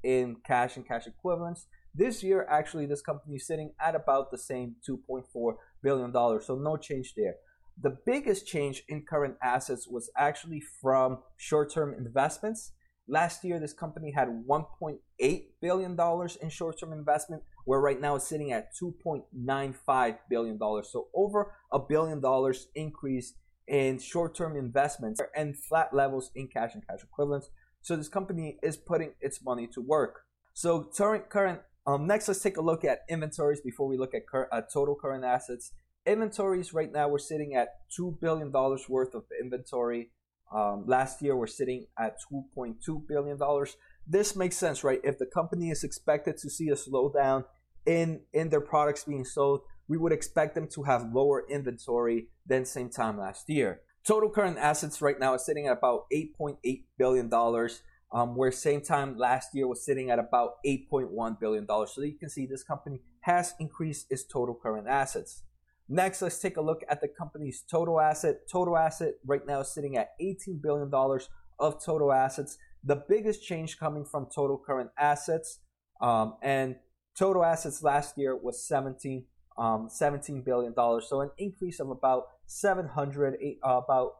in 0.03 0.37
cash 0.47 0.77
and 0.79 0.89
cash 0.89 1.07
equivalents. 1.07 1.67
This 1.95 2.23
year, 2.23 2.47
actually, 2.49 2.87
this 2.87 3.03
company 3.03 3.37
is 3.37 3.47
sitting 3.47 3.73
at 3.79 3.95
about 3.95 4.31
the 4.31 4.39
same 4.39 4.77
$2.4 4.89 5.57
billion, 5.83 6.11
so 6.41 6.55
no 6.57 6.79
change 6.79 7.13
there. 7.19 7.35
The 7.83 7.99
biggest 8.07 8.47
change 8.47 8.83
in 8.89 9.05
current 9.05 9.35
assets 9.43 9.87
was 9.87 10.09
actually 10.17 10.63
from 10.81 11.19
short 11.37 11.71
term 11.71 11.93
investments. 11.93 12.73
Last 13.07 13.45
year, 13.45 13.61
this 13.61 13.75
company 13.75 14.11
had 14.11 14.29
$1.8 14.49 15.43
billion 15.61 15.99
in 16.41 16.49
short 16.49 16.81
term 16.81 16.95
investment, 16.95 17.43
where 17.67 17.81
right 17.81 18.01
now 18.01 18.15
it's 18.15 18.27
sitting 18.27 18.53
at 18.53 18.71
$2.95 18.81 20.19
billion. 20.31 20.59
So 20.59 21.09
over 21.15 21.53
a 21.71 21.79
billion 21.79 22.21
dollars 22.21 22.69
increase 22.75 23.35
in 23.69 23.99
short 23.99 24.35
term 24.35 24.57
investments 24.57 25.21
and 25.37 25.59
flat 25.59 25.93
levels 25.93 26.31
in 26.35 26.49
cash 26.49 26.75
and 26.75 26.87
cash 26.87 27.01
equivalents. 27.03 27.51
So 27.83 27.97
this 27.97 28.09
company 28.09 28.59
is 28.63 28.77
putting 28.77 29.13
its 29.21 29.45
money 29.45 29.69
to 29.75 29.81
work. 29.81 30.23
So 30.55 30.89
current 30.97 31.29
current 31.29 31.61
um, 31.87 32.07
next, 32.07 32.29
let's 32.29 32.41
take 32.41 32.57
a 32.57 32.63
look 32.63 32.85
at 32.85 33.01
inventories 33.09 33.61
before 33.61 33.87
we 33.89 33.97
look 33.97 34.15
at 34.15 34.27
cur- 34.27 34.49
uh, 34.51 34.63
total 34.73 34.97
current 35.01 35.25
assets. 35.25 35.73
Inventories 36.05 36.73
right 36.73 36.91
now 36.93 37.09
we're 37.09 37.19
sitting 37.19 37.55
at 37.55 37.69
two 37.95 38.17
billion 38.21 38.53
dollars 38.53 38.89
worth 38.89 39.15
of 39.15 39.25
inventory. 39.41 40.11
Um, 40.55 40.85
last 40.87 41.21
year 41.21 41.35
we're 41.35 41.49
sitting 41.49 41.87
at 41.99 42.19
2.2 42.33 42.77
billion 43.09 43.37
dollars. 43.37 43.77
This 44.07 44.37
makes 44.37 44.57
sense, 44.57 44.85
right? 44.85 45.01
If 45.03 45.19
the 45.19 45.27
company 45.27 45.71
is 45.71 45.83
expected 45.83 46.39
to 46.39 46.49
see 46.49 46.69
a 46.69 46.75
slowdown 46.75 47.45
in 47.87 48.21
in 48.33 48.51
their 48.51 48.61
products 48.61 49.05
being 49.05 49.25
sold, 49.25 49.61
we 49.89 49.97
would 49.97 50.13
expect 50.13 50.55
them 50.55 50.69
to 50.69 50.83
have 50.83 51.13
lower 51.13 51.45
inventory 51.49 52.29
than 52.47 52.65
same 52.65 52.91
time 52.91 53.19
last 53.19 53.49
year. 53.49 53.81
Total 54.07 54.31
current 54.31 54.59
assets 54.59 55.03
right 55.03 55.19
now 55.19 55.35
is 55.35 55.45
sitting 55.45 55.67
at 55.67 55.77
about 55.77 56.05
8.8 56.13 56.85
billion 56.99 57.29
dollars, 57.29 57.83
um, 58.13 58.37
where 58.37 58.53
same 58.53 58.81
time 58.81 59.17
last 59.17 59.55
year 59.55 59.67
was 59.67 59.85
sitting 59.85 60.11
at 60.11 60.19
about 60.19 60.55
8.1 60.65 61.41
billion 61.41 61.67
dollars. 61.67 61.93
So 61.95 62.03
you 62.03 62.19
can 62.19 62.29
see 62.29 62.47
this 62.47 62.63
company 62.63 63.01
has 63.21 63.55
increased 63.59 64.07
its 64.11 64.25
total 64.25 64.55
current 64.55 64.87
assets. 64.89 65.43
Next, 65.89 66.21
let's 66.21 66.39
take 66.39 66.57
a 66.57 66.61
look 66.61 66.83
at 66.89 67.01
the 67.01 67.09
company's 67.09 67.63
total 67.69 68.01
asset. 68.01 68.49
Total 68.51 68.77
asset 68.77 69.15
right 69.25 69.47
now 69.47 69.61
is 69.61 69.69
sitting 69.69 69.97
at 69.97 70.11
18 70.21 70.61
billion 70.63 70.91
dollars 70.91 71.29
of 71.59 71.85
total 71.85 72.13
assets. 72.13 72.59
The 72.85 73.03
biggest 73.09 73.45
change 73.45 73.79
coming 73.79 74.05
from 74.05 74.27
total 74.35 74.59
current 74.59 74.91
assets 74.99 75.61
um, 76.01 76.35
and 76.43 76.77
total 77.19 77.45
assets 77.45 77.83
last 77.83 78.17
year 78.17 78.37
was 78.37 78.67
17 78.67 79.25
um, 79.59 79.89
17 79.91 80.43
billion 80.43 80.75
dollars. 80.75 81.07
So 81.09 81.23
an 81.23 81.31
increase 81.39 81.81
of 81.81 81.91
about 81.91 82.25
700 82.47 83.37
eight, 83.41 83.59
uh, 83.65 83.81
about 83.83 84.13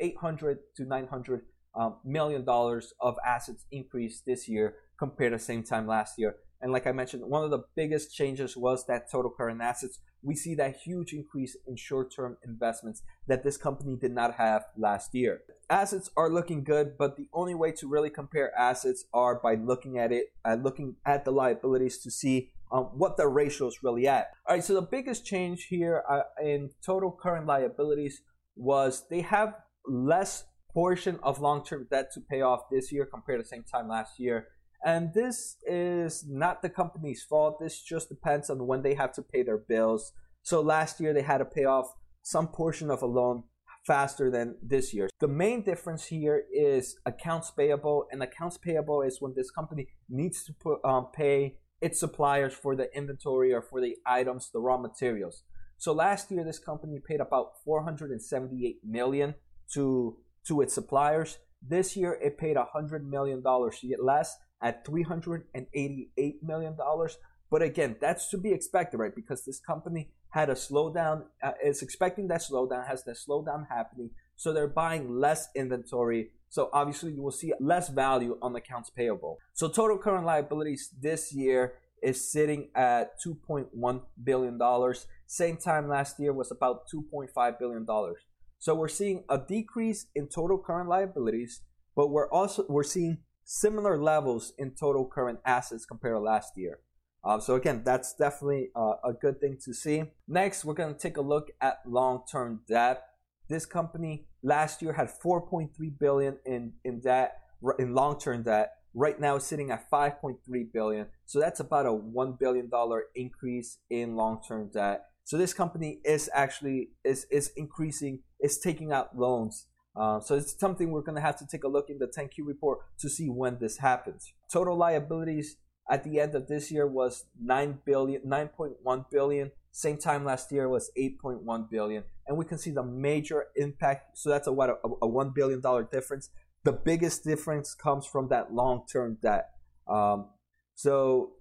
800 0.00 0.58
to 0.76 0.84
900 0.84 1.42
um, 1.74 1.96
million 2.04 2.44
dollars 2.44 2.92
of 3.00 3.16
assets 3.26 3.66
increase 3.70 4.22
this 4.24 4.48
year 4.48 4.76
compared 4.98 5.32
to 5.32 5.38
same 5.38 5.62
time 5.62 5.86
last 5.86 6.18
year. 6.18 6.36
And 6.60 6.72
like 6.72 6.86
I 6.86 6.92
mentioned, 6.92 7.22
one 7.24 7.44
of 7.44 7.50
the 7.50 7.64
biggest 7.76 8.14
changes 8.14 8.56
was 8.56 8.86
that 8.86 9.10
total 9.10 9.30
current 9.30 9.60
assets. 9.60 10.00
We 10.22 10.34
see 10.34 10.54
that 10.56 10.76
huge 10.76 11.12
increase 11.12 11.56
in 11.66 11.76
short 11.76 12.12
term 12.14 12.36
investments 12.44 13.02
that 13.28 13.44
this 13.44 13.56
company 13.56 13.96
did 14.00 14.12
not 14.12 14.34
have 14.34 14.64
last 14.76 15.14
year. 15.14 15.42
Assets 15.70 16.10
are 16.16 16.30
looking 16.30 16.64
good, 16.64 16.98
but 16.98 17.16
the 17.16 17.28
only 17.32 17.54
way 17.54 17.70
to 17.72 17.88
really 17.88 18.10
compare 18.10 18.56
assets 18.58 19.04
are 19.12 19.38
by 19.38 19.54
looking 19.54 19.98
at 19.98 20.10
it, 20.10 20.32
uh, 20.44 20.56
looking 20.60 20.96
at 21.06 21.24
the 21.24 21.30
liabilities 21.30 21.98
to 21.98 22.10
see 22.10 22.50
um, 22.72 22.84
what 22.94 23.16
the 23.16 23.28
ratio 23.28 23.68
is 23.68 23.82
really 23.82 24.08
at. 24.08 24.28
All 24.46 24.56
right, 24.56 24.64
so 24.64 24.74
the 24.74 24.82
biggest 24.82 25.24
change 25.24 25.66
here 25.68 26.02
uh, 26.10 26.22
in 26.42 26.70
total 26.84 27.12
current 27.12 27.46
liabilities 27.46 28.22
was 28.56 29.04
they 29.08 29.20
have 29.20 29.54
less 29.86 30.44
portion 30.72 31.18
of 31.22 31.40
long 31.40 31.64
term 31.64 31.86
debt 31.90 32.10
to 32.14 32.20
pay 32.20 32.40
off 32.40 32.62
this 32.70 32.92
year 32.92 33.06
compared 33.06 33.40
to 33.40 33.46
same 33.46 33.64
time 33.64 33.88
last 33.88 34.18
year. 34.18 34.48
And 34.84 35.12
this 35.12 35.56
is 35.66 36.24
not 36.28 36.62
the 36.62 36.68
company's 36.68 37.22
fault. 37.22 37.58
This 37.60 37.82
just 37.82 38.08
depends 38.08 38.48
on 38.48 38.66
when 38.66 38.82
they 38.82 38.94
have 38.94 39.12
to 39.14 39.22
pay 39.22 39.42
their 39.42 39.58
bills. 39.58 40.12
So 40.42 40.60
last 40.60 41.00
year 41.00 41.12
they 41.12 41.22
had 41.22 41.38
to 41.38 41.44
pay 41.44 41.64
off 41.64 41.92
some 42.22 42.48
portion 42.48 42.90
of 42.90 43.02
a 43.02 43.06
loan 43.06 43.44
faster 43.86 44.30
than 44.30 44.56
this 44.62 44.92
year. 44.92 45.08
The 45.18 45.28
main 45.28 45.62
difference 45.62 46.06
here 46.06 46.44
is 46.52 46.96
accounts 47.06 47.50
payable, 47.50 48.06
and 48.12 48.22
accounts 48.22 48.58
payable 48.58 49.02
is 49.02 49.20
when 49.20 49.34
this 49.34 49.50
company 49.50 49.88
needs 50.08 50.44
to 50.44 50.52
put, 50.52 50.84
um, 50.84 51.08
pay 51.12 51.56
its 51.80 51.98
suppliers 51.98 52.54
for 52.54 52.76
the 52.76 52.94
inventory 52.94 53.52
or 53.52 53.62
for 53.62 53.80
the 53.80 53.96
items, 54.06 54.50
the 54.52 54.60
raw 54.60 54.76
materials. 54.76 55.42
So 55.78 55.92
last 55.92 56.30
year 56.30 56.44
this 56.44 56.58
company 56.58 56.98
paid 56.98 57.20
about 57.20 57.52
478 57.64 58.80
million 58.84 59.34
to 59.74 60.18
to 60.46 60.60
its 60.60 60.74
suppliers. 60.74 61.38
This 61.62 61.96
year 61.96 62.18
it 62.20 62.36
paid 62.36 62.56
100 62.56 63.08
million 63.08 63.42
dollars 63.42 63.78
to 63.80 63.88
get 63.88 64.02
less 64.02 64.36
at 64.62 64.84
388 64.84 66.42
million 66.42 66.76
dollars. 66.76 67.18
But 67.50 67.62
again, 67.62 67.96
that's 68.00 68.28
to 68.30 68.38
be 68.38 68.52
expected, 68.52 68.98
right? 68.98 69.14
Because 69.14 69.44
this 69.44 69.58
company 69.58 70.10
had 70.30 70.50
a 70.50 70.54
slowdown, 70.54 71.24
uh, 71.42 71.52
is 71.64 71.82
expecting 71.82 72.28
that 72.28 72.42
slowdown, 72.42 72.86
has 72.86 73.04
that 73.04 73.16
slowdown 73.16 73.66
happening. 73.68 74.10
So 74.36 74.52
they're 74.52 74.68
buying 74.68 75.18
less 75.18 75.48
inventory. 75.56 76.30
So 76.50 76.68
obviously 76.72 77.12
you 77.12 77.22
will 77.22 77.32
see 77.32 77.52
less 77.58 77.88
value 77.88 78.38
on 78.42 78.54
accounts 78.54 78.90
payable. 78.90 79.38
So 79.54 79.68
total 79.68 79.98
current 79.98 80.26
liabilities 80.26 80.90
this 81.00 81.32
year 81.32 81.74
is 82.02 82.30
sitting 82.30 82.68
at 82.74 83.20
2.1 83.24 84.02
billion 84.22 84.58
dollars. 84.58 85.06
Same 85.26 85.56
time 85.56 85.88
last 85.88 86.20
year 86.20 86.32
was 86.32 86.50
about 86.50 86.88
2.5 86.94 87.58
billion 87.58 87.84
dollars. 87.84 88.18
So 88.58 88.74
we're 88.74 88.88
seeing 88.88 89.24
a 89.28 89.38
decrease 89.38 90.06
in 90.14 90.28
total 90.28 90.58
current 90.58 90.88
liabilities, 90.88 91.62
but 91.94 92.10
we're 92.10 92.30
also 92.30 92.64
we're 92.68 92.82
seeing 92.82 93.18
similar 93.48 93.96
levels 93.96 94.52
in 94.58 94.70
total 94.72 95.06
current 95.06 95.38
assets 95.46 95.86
compared 95.86 96.14
to 96.14 96.20
last 96.20 96.52
year. 96.54 96.80
Um, 97.24 97.40
so 97.40 97.54
again, 97.54 97.82
that's 97.82 98.14
definitely 98.14 98.68
uh, 98.76 98.94
a 99.02 99.14
good 99.14 99.40
thing 99.40 99.56
to 99.64 99.72
see. 99.72 100.04
Next, 100.28 100.66
we're 100.66 100.74
going 100.74 100.92
to 100.92 101.00
take 101.00 101.16
a 101.16 101.22
look 101.22 101.50
at 101.60 101.78
long-term 101.86 102.60
debt. 102.68 103.02
This 103.48 103.64
company 103.64 104.26
last 104.42 104.82
year 104.82 104.92
had 104.92 105.08
4.3 105.08 105.70
billion 105.98 106.36
in 106.44 106.74
in 106.84 107.00
debt 107.00 107.38
in 107.78 107.94
long-term 107.94 108.42
debt. 108.42 108.72
Right 108.92 109.18
now, 109.18 109.36
it's 109.36 109.46
sitting 109.46 109.70
at 109.70 109.90
5.3 109.90 110.36
billion. 110.72 111.06
So 111.24 111.40
that's 111.40 111.60
about 111.60 111.86
a 111.86 111.92
one 111.92 112.36
billion 112.38 112.68
dollar 112.68 113.04
increase 113.14 113.78
in 113.88 114.14
long-term 114.14 114.70
debt. 114.74 115.06
So 115.24 115.38
this 115.38 115.54
company 115.54 116.00
is 116.04 116.28
actually 116.34 116.90
is 117.02 117.26
is 117.30 117.50
increasing, 117.56 118.20
is 118.40 118.58
taking 118.58 118.92
out 118.92 119.16
loans. 119.16 119.67
Uh, 119.98 120.20
so 120.20 120.36
it's 120.36 120.58
something 120.58 120.90
we're 120.90 121.02
going 121.02 121.16
to 121.16 121.20
have 121.20 121.36
to 121.36 121.46
take 121.46 121.64
a 121.64 121.68
look 121.68 121.90
in 121.90 121.98
the 121.98 122.06
10Q 122.06 122.46
report 122.46 122.78
to 122.98 123.08
see 123.08 123.28
when 123.28 123.58
this 123.58 123.78
happens. 123.78 124.32
Total 124.52 124.76
liabilities 124.76 125.56
at 125.90 126.04
the 126.04 126.20
end 126.20 126.34
of 126.34 126.46
this 126.46 126.70
year 126.70 126.86
was 126.86 127.24
9 127.42 127.80
billion 127.84 128.22
9.1 128.22 129.10
billion. 129.10 129.50
Same 129.72 129.98
time 129.98 130.24
last 130.24 130.52
year 130.52 130.68
was 130.68 130.90
8.1 130.96 131.70
billion. 131.70 132.04
And 132.26 132.36
we 132.36 132.44
can 132.44 132.58
see 132.58 132.70
the 132.70 132.82
major 132.82 133.46
impact. 133.56 134.18
So 134.18 134.30
that's 134.30 134.46
a 134.46 134.52
what 134.52 134.70
a, 134.70 134.76
a 135.02 135.08
1 135.08 135.32
billion 135.34 135.60
dollar 135.60 135.82
difference. 135.82 136.30
The 136.64 136.72
biggest 136.72 137.24
difference 137.24 137.74
comes 137.74 138.06
from 138.06 138.28
that 138.28 138.52
long-term 138.52 139.18
debt. 139.22 139.50
Um, 139.88 140.28
so 140.74 141.32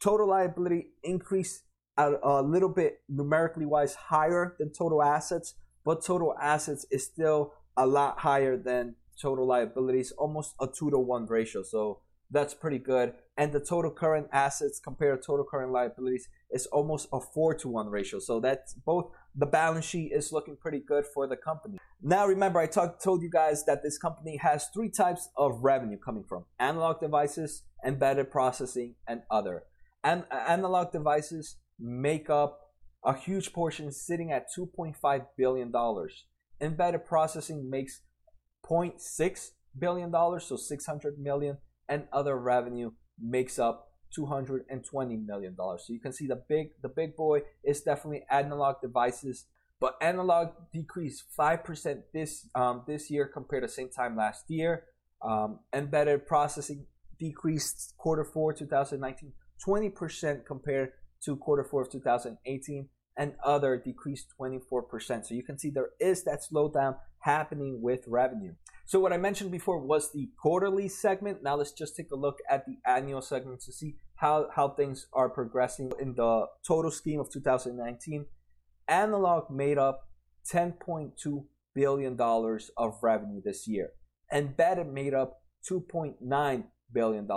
total 0.00 0.28
liability 0.28 0.88
increased 1.02 1.62
a, 1.96 2.12
a 2.22 2.42
little 2.42 2.68
bit 2.68 3.00
numerically 3.08 3.64
wise 3.64 3.94
higher 3.94 4.56
than 4.58 4.70
total 4.70 5.02
assets 5.02 5.54
but 5.84 6.04
total 6.04 6.34
assets 6.40 6.86
is 6.90 7.04
still 7.04 7.52
a 7.76 7.86
lot 7.86 8.20
higher 8.20 8.56
than 8.56 8.94
total 9.20 9.46
liabilities 9.46 10.12
almost 10.12 10.54
a 10.60 10.66
2 10.66 10.90
to 10.90 10.98
1 10.98 11.26
ratio 11.26 11.62
so 11.62 12.00
that's 12.32 12.54
pretty 12.54 12.78
good. 12.78 13.12
And 13.36 13.52
the 13.52 13.60
total 13.60 13.90
current 13.90 14.28
assets 14.32 14.80
compared 14.80 15.20
to 15.20 15.26
total 15.26 15.44
current 15.44 15.70
liabilities 15.70 16.28
is 16.50 16.66
almost 16.66 17.08
a 17.12 17.20
four 17.20 17.54
to 17.54 17.68
one 17.68 17.88
ratio. 17.88 18.18
So 18.18 18.40
that's 18.40 18.74
both 18.74 19.10
the 19.34 19.46
balance 19.46 19.84
sheet 19.84 20.12
is 20.12 20.32
looking 20.32 20.56
pretty 20.56 20.80
good 20.80 21.04
for 21.06 21.26
the 21.26 21.36
company. 21.36 21.78
Now, 22.02 22.26
remember, 22.26 22.58
I 22.58 22.66
talked 22.66 23.02
told 23.02 23.22
you 23.22 23.30
guys 23.30 23.64
that 23.66 23.82
this 23.82 23.98
company 23.98 24.38
has 24.38 24.68
three 24.74 24.88
types 24.88 25.28
of 25.36 25.62
revenue 25.62 25.98
coming 25.98 26.24
from 26.24 26.44
analog 26.58 27.00
devices, 27.00 27.62
embedded 27.86 28.30
processing, 28.30 28.96
and 29.06 29.22
other. 29.30 29.64
And 30.02 30.24
analog 30.30 30.90
devices 30.90 31.56
make 31.78 32.28
up 32.28 32.58
a 33.04 33.14
huge 33.14 33.52
portion, 33.52 33.92
sitting 33.92 34.32
at 34.32 34.46
$2.5 34.56 35.26
billion. 35.36 35.72
Embedded 36.62 37.04
processing 37.04 37.68
makes 37.68 38.02
$0.6 38.64 39.50
billion, 39.78 40.12
so 40.40 40.56
600 40.56 41.18
million 41.18 41.58
and 41.88 42.04
other 42.12 42.38
revenue 42.38 42.92
makes 43.20 43.58
up 43.58 43.88
220 44.14 45.16
million 45.16 45.54
dollars. 45.54 45.84
So 45.86 45.92
you 45.92 46.00
can 46.00 46.12
see 46.12 46.26
the 46.26 46.42
big 46.48 46.68
the 46.82 46.88
big 46.88 47.16
boy 47.16 47.40
is 47.64 47.80
definitely 47.80 48.24
analog 48.30 48.76
devices, 48.80 49.46
but 49.80 49.96
analog 50.00 50.48
decreased 50.72 51.24
five 51.36 51.64
percent 51.64 52.00
this 52.12 52.48
um, 52.54 52.82
this 52.86 53.10
year 53.10 53.26
compared 53.26 53.62
to 53.62 53.68
same 53.68 53.88
time 53.90 54.16
last 54.16 54.44
year. 54.48 54.84
Um, 55.22 55.60
embedded 55.72 56.26
processing 56.26 56.86
decreased 57.18 57.94
quarter 57.96 58.24
four 58.24 58.52
2019 58.52 59.32
20 59.64 59.90
percent 59.90 60.46
compared 60.46 60.90
to 61.24 61.36
quarter 61.36 61.64
four 61.64 61.82
of 61.82 61.90
2018, 61.90 62.88
and 63.16 63.34
other 63.44 63.76
decreased 63.76 64.30
24 64.36 64.82
percent. 64.82 65.26
So 65.26 65.34
you 65.34 65.42
can 65.42 65.58
see 65.58 65.70
there 65.70 65.90
is 66.00 66.24
that 66.24 66.40
slowdown 66.42 66.96
happening 67.20 67.80
with 67.80 68.04
revenue. 68.06 68.54
So 68.84 69.00
what 69.00 69.12
I 69.12 69.16
mentioned 69.16 69.50
before 69.50 69.78
was 69.78 70.12
the 70.12 70.30
quarterly 70.40 70.88
segment. 70.88 71.42
Now 71.42 71.56
let's 71.56 71.72
just 71.72 71.96
take 71.96 72.10
a 72.10 72.16
look 72.16 72.38
at 72.50 72.66
the 72.66 72.78
annual 72.86 73.22
segment 73.22 73.60
to 73.62 73.72
see 73.72 73.96
how, 74.16 74.48
how 74.54 74.68
things 74.68 75.06
are 75.12 75.28
progressing 75.28 75.92
in 76.00 76.14
the 76.14 76.46
total 76.66 76.90
scheme 76.90 77.20
of 77.20 77.30
2019. 77.30 78.26
Analog 78.88 79.50
made 79.50 79.78
up 79.78 80.08
$10.2 80.52 81.44
billion 81.74 82.20
of 82.20 82.98
revenue 83.02 83.40
this 83.44 83.66
year. 83.66 83.90
Embedded 84.32 84.88
made 84.88 85.14
up 85.14 85.42
$2.9 85.70 86.64
billion 86.92 87.28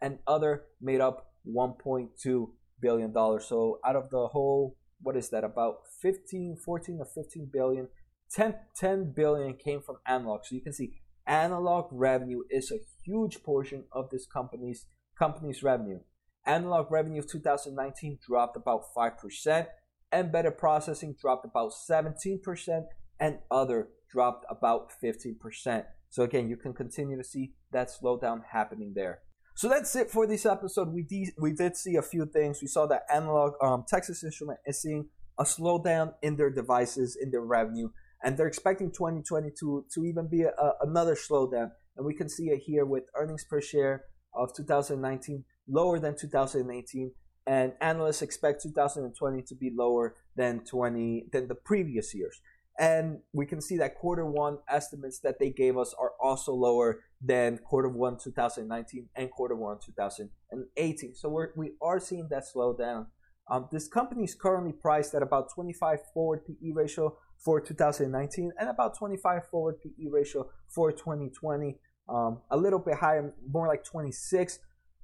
and 0.00 0.18
other 0.26 0.64
made 0.80 1.00
up 1.00 1.26
$1.2 1.48 2.48
billion. 2.80 3.12
So 3.40 3.80
out 3.84 3.96
of 3.96 4.10
the 4.10 4.28
whole, 4.28 4.76
what 5.02 5.16
is 5.16 5.30
that, 5.30 5.44
about 5.44 5.80
15, 6.00 6.56
14 6.56 6.98
or 7.00 7.06
15 7.06 7.50
billion 7.52 7.88
10 8.32 8.54
10 8.76 9.12
billion 9.12 9.54
came 9.54 9.82
from 9.82 9.96
analog. 10.06 10.40
So 10.44 10.54
you 10.54 10.62
can 10.62 10.72
see 10.72 10.94
analog 11.26 11.88
revenue 11.90 12.42
is 12.50 12.70
a 12.70 12.80
huge 13.04 13.42
portion 13.42 13.84
of 13.92 14.10
this 14.10 14.26
company's 14.26 14.86
company's 15.18 15.62
revenue. 15.62 16.00
Analog 16.46 16.90
revenue 16.90 17.20
of 17.20 17.28
2019 17.28 18.18
dropped 18.26 18.56
about 18.56 18.82
5%, 18.96 19.66
embedded 20.12 20.58
processing 20.58 21.14
dropped 21.20 21.44
about 21.44 21.72
17%, 21.72 22.84
and 23.20 23.38
other 23.50 23.88
dropped 24.10 24.44
about 24.50 24.90
15%. 25.02 25.84
So 26.10 26.24
again, 26.24 26.48
you 26.48 26.56
can 26.56 26.74
continue 26.74 27.16
to 27.16 27.24
see 27.24 27.52
that 27.70 27.90
slowdown 27.90 28.40
happening 28.50 28.92
there. 28.94 29.20
So 29.54 29.68
that's 29.68 29.94
it 29.96 30.10
for 30.10 30.26
this 30.26 30.46
episode. 30.46 30.92
We 30.92 31.02
de- 31.02 31.32
we 31.38 31.52
did 31.52 31.76
see 31.76 31.96
a 31.96 32.02
few 32.02 32.26
things. 32.26 32.60
We 32.62 32.68
saw 32.68 32.86
that 32.86 33.04
analog 33.12 33.54
um, 33.62 33.84
Texas 33.86 34.24
Instrument 34.24 34.58
is 34.66 34.80
seeing 34.80 35.08
a 35.38 35.44
slowdown 35.44 36.14
in 36.22 36.36
their 36.36 36.50
devices, 36.50 37.16
in 37.20 37.30
their 37.30 37.42
revenue, 37.42 37.90
and 38.22 38.36
they're 38.36 38.46
expecting 38.46 38.90
2022 38.90 39.86
to 39.92 40.04
even 40.04 40.28
be 40.28 40.42
a, 40.42 40.52
another 40.80 41.14
slowdown. 41.14 41.70
And 41.96 42.06
we 42.06 42.14
can 42.14 42.28
see 42.28 42.46
it 42.46 42.62
here 42.64 42.86
with 42.86 43.04
earnings 43.14 43.44
per 43.44 43.60
share 43.60 44.04
of 44.34 44.54
2019 44.54 45.44
lower 45.68 45.98
than 45.98 46.16
2018, 46.16 47.12
and 47.46 47.72
analysts 47.80 48.22
expect 48.22 48.62
2020 48.62 49.42
to 49.42 49.54
be 49.54 49.70
lower 49.74 50.16
than 50.34 50.60
20 50.64 51.26
than 51.32 51.48
the 51.48 51.54
previous 51.54 52.14
years. 52.14 52.40
And 52.78 53.18
we 53.32 53.44
can 53.44 53.60
see 53.60 53.76
that 53.78 53.96
quarter 53.96 54.24
one 54.24 54.58
estimates 54.68 55.18
that 55.20 55.38
they 55.38 55.50
gave 55.50 55.76
us 55.76 55.94
are 55.98 56.12
also 56.20 56.52
lower 56.54 57.00
than 57.24 57.58
quarter 57.58 57.88
one 57.88 58.18
2019 58.18 59.08
and 59.14 59.30
quarter 59.30 59.54
one 59.54 59.78
2018. 59.84 61.14
So 61.14 61.28
we're, 61.28 61.48
we 61.56 61.72
are 61.80 62.00
seeing 62.00 62.28
that 62.30 62.46
slow 62.46 62.76
down. 62.76 63.06
Um, 63.50 63.68
this 63.70 63.88
company 63.88 64.24
is 64.24 64.34
currently 64.34 64.72
priced 64.72 65.14
at 65.14 65.22
about 65.22 65.52
25 65.54 65.98
forward 66.12 66.40
PE 66.46 66.70
ratio 66.72 67.16
for 67.38 67.60
2019 67.60 68.52
and 68.58 68.68
about 68.68 68.96
25 68.98 69.46
forward 69.48 69.76
PE 69.82 70.06
ratio 70.10 70.48
for 70.68 70.92
2020. 70.92 71.78
Um, 72.08 72.40
a 72.50 72.56
little 72.56 72.78
bit 72.78 72.94
higher, 72.94 73.34
more 73.48 73.68
like 73.68 73.84
26. 73.84 74.58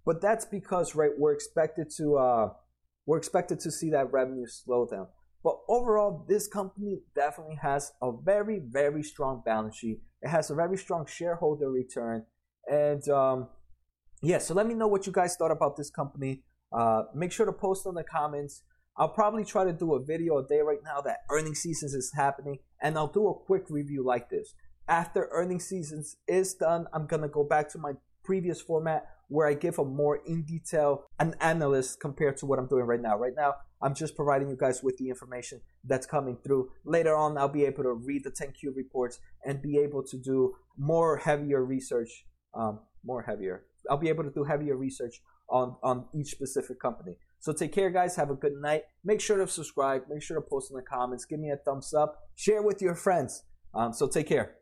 But 0.05 0.21
that's 0.21 0.45
because 0.45 0.95
right 0.95 1.11
we're 1.17 1.35
expected 1.35 1.91
to 1.99 2.17
uh, 2.17 2.49
we're 3.07 3.19
expected 3.19 3.61
to 3.61 3.71
see 3.71 3.91
that 3.91 4.11
revenue 4.13 4.47
slow 4.47 4.87
down. 4.87 5.09
But 5.49 5.61
overall, 5.67 6.26
this 6.28 6.47
company 6.47 6.99
definitely 7.14 7.55
has 7.55 7.93
a 8.02 8.12
very, 8.12 8.59
very 8.59 9.02
strong 9.02 9.40
balance 9.47 9.76
sheet. 9.76 9.99
It 10.21 10.28
has 10.28 10.50
a 10.50 10.55
very 10.55 10.76
strong 10.76 11.07
shareholder 11.07 11.71
return. 11.71 12.26
And 12.71 13.09
um, 13.09 13.49
yeah, 14.21 14.40
so 14.40 14.52
let 14.52 14.67
me 14.67 14.75
know 14.75 14.88
what 14.88 15.07
you 15.07 15.12
guys 15.21 15.37
thought 15.37 15.50
about 15.50 15.78
this 15.78 15.88
company. 15.88 16.43
Uh, 16.71 17.05
make 17.14 17.33
sure 17.33 17.47
to 17.47 17.52
post 17.55 17.87
in 17.87 17.95
the 17.95 18.05
comments. 18.05 18.62
I'll 18.99 19.09
probably 19.09 19.43
try 19.43 19.64
to 19.64 19.73
do 19.73 19.95
a 19.95 20.05
video 20.05 20.37
a 20.37 20.47
day 20.47 20.61
right 20.61 20.85
now 20.85 21.00
that 21.00 21.21
earnings 21.31 21.61
seasons 21.61 21.95
is 21.95 22.12
happening, 22.14 22.59
and 22.83 22.99
I'll 22.99 23.07
do 23.07 23.28
a 23.28 23.35
quick 23.35 23.71
review 23.71 24.05
like 24.05 24.28
this. 24.28 24.52
After 24.87 25.31
earnings 25.33 25.64
seasons 25.64 26.17
is 26.26 26.52
done, 26.52 26.88
I'm 26.93 27.07
gonna 27.07 27.26
go 27.26 27.43
back 27.43 27.71
to 27.71 27.78
my 27.78 27.93
previous 28.29 28.61
format 28.61 29.07
where 29.29 29.49
I 29.49 29.55
give 29.55 29.79
a 29.79 29.85
more 29.87 30.21
in 30.27 30.43
detail 30.43 31.05
an 31.19 31.35
analyst 31.41 31.99
compared 31.99 32.37
to 32.39 32.47
what 32.47 32.59
I'm 32.59 32.67
doing 32.67 32.85
right 32.85 33.01
now. 33.01 33.17
Right 33.17 33.33
now, 33.35 33.55
I'm 33.81 33.95
just 33.95 34.15
providing 34.15 34.51
you 34.51 34.57
guys 34.57 34.83
with 34.83 34.99
the 34.99 35.09
information 35.09 35.63
that's 35.83 36.07
coming 36.07 36.37
through. 36.45 36.69
Later 36.85 37.17
on, 37.17 37.39
I'll 37.39 37.49
be 37.49 37.65
able 37.65 37.85
to 37.85 37.93
read 37.93 38.25
the 38.25 38.31
10Q 38.31 38.77
reports 38.77 39.19
and 39.47 39.63
be 39.63 39.79
able 39.79 40.03
to 40.03 40.19
do 40.19 40.57
more 40.77 41.17
heavier 41.17 41.65
research. 41.65 42.27
Um, 42.55 42.81
more 43.03 43.23
heavier. 43.23 43.65
I'll 43.91 43.97
be 43.97 44.11
able 44.11 44.25
to 44.25 44.31
do 44.31 44.45
heavier 44.45 44.77
research 44.77 45.23
on, 45.49 45.77
on 45.83 46.05
each 46.15 46.29
specific 46.29 46.79
company. 46.79 47.17
So 47.39 47.55
take 47.55 47.73
care, 47.73 47.89
guys. 47.89 48.17
Have 48.17 48.29
a 48.29 48.35
good 48.35 48.61
night. 48.61 48.83
Make 49.05 49.23
sure 49.23 49.39
to 49.39 49.49
subscribe. 49.49 50.03
Make 50.11 50.23
sure 50.23 50.37
to 50.37 50.47
post 50.47 50.71
in 50.71 50.77
the 50.77 50.83
comments. 50.83 51.25
Give 51.25 51.41
me 51.41 51.51
a 51.51 51.57
thumbs 51.57 51.95
up. 51.95 52.19
Share 52.35 52.61
with 52.61 52.83
your 52.83 52.95
friends. 52.95 53.45
Um, 53.75 53.95
so 53.95 54.07
take 54.07 54.29
care. 54.29 54.57